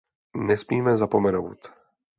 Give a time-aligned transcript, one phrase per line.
[0.35, 1.73] Nesmíme zapomenout!